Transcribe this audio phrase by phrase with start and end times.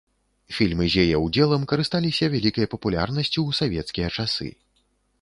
[0.59, 4.49] Фільмы з яе ўдзелам карысталіся вялікай папулярнасцю ў савецкія часы.